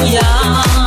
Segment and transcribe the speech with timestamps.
[0.00, 0.77] 中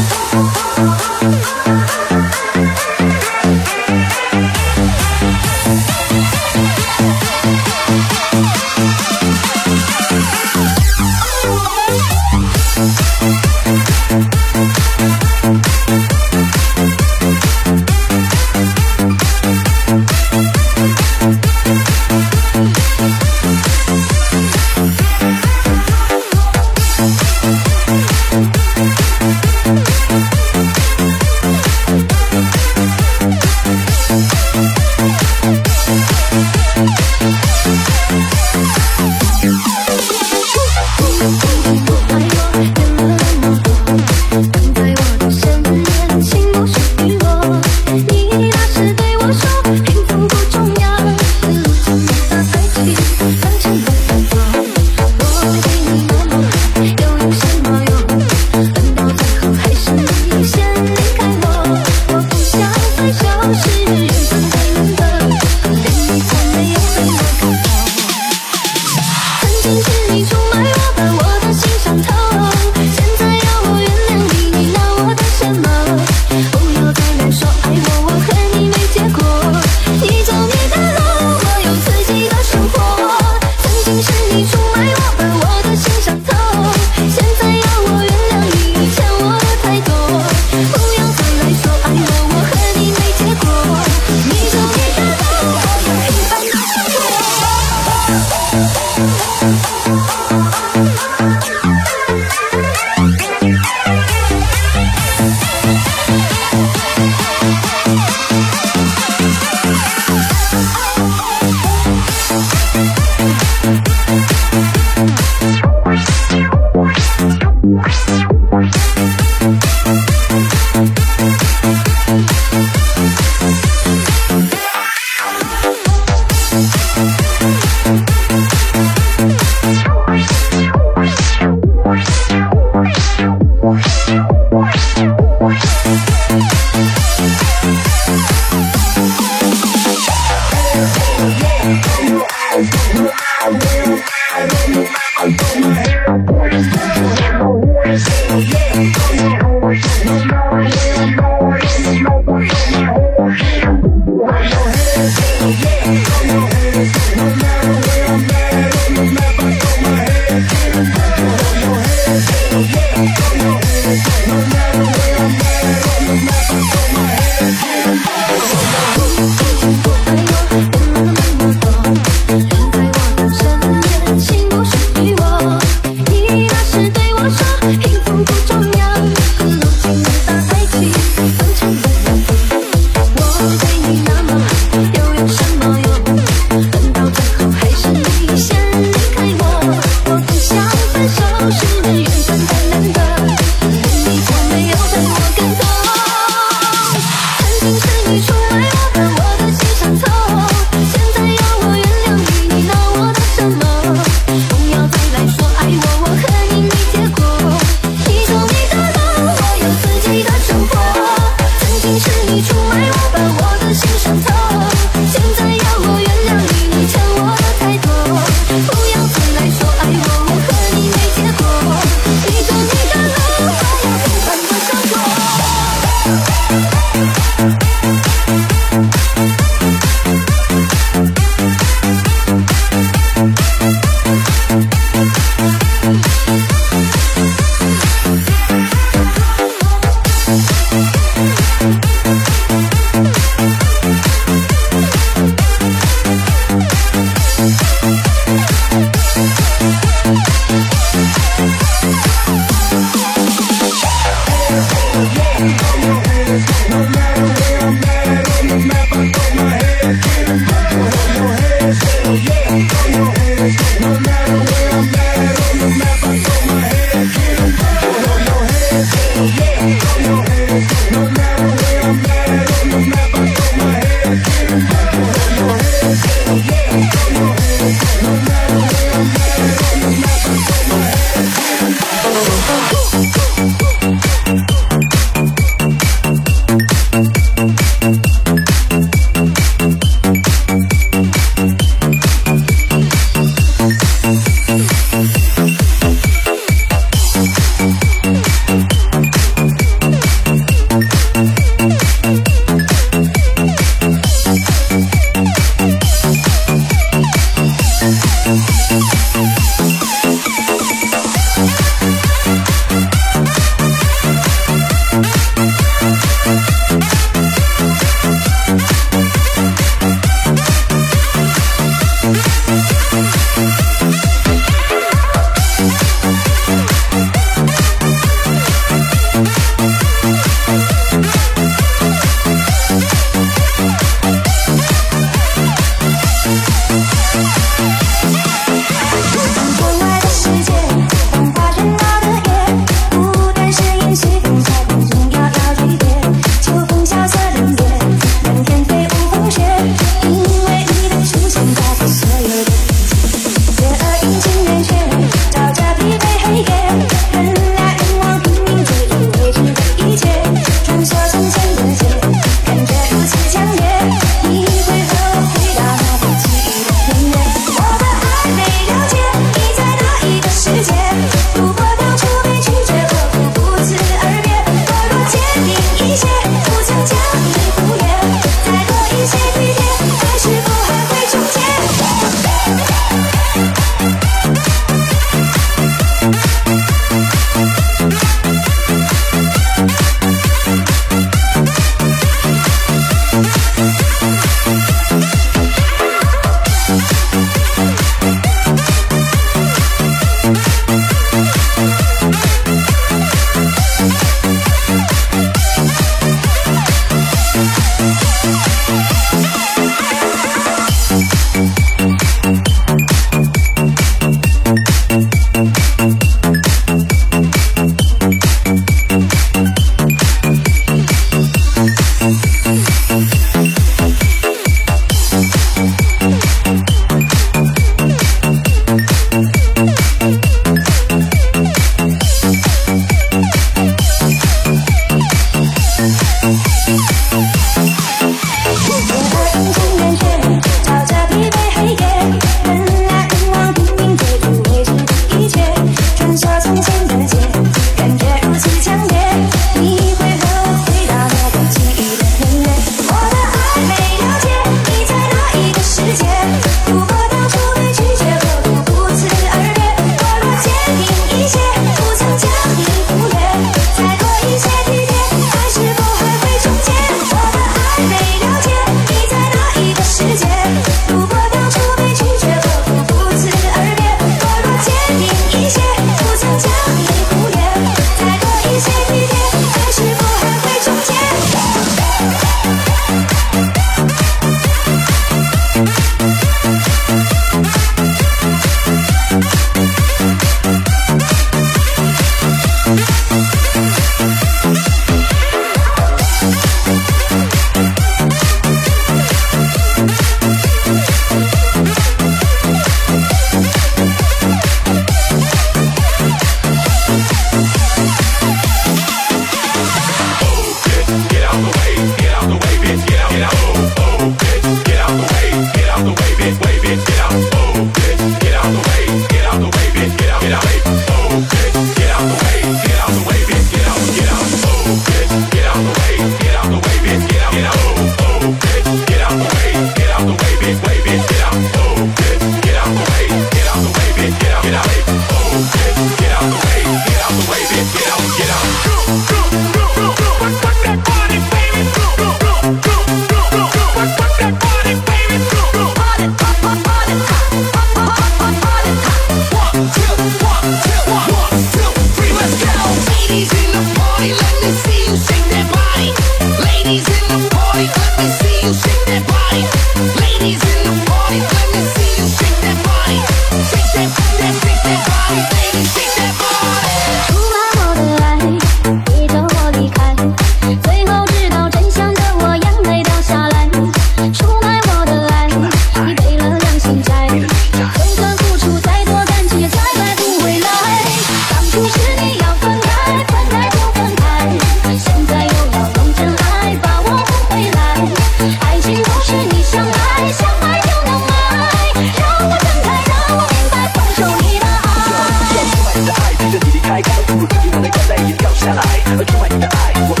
[597.11, 598.63] 如果有一眼泪也掉下来，
[599.03, 600.00] 充满你的爱。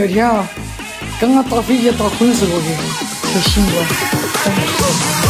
[0.00, 0.48] 聊天啊，
[1.20, 2.66] 刚刚打飞机打昏死过去，
[3.34, 5.29] 小醒过来。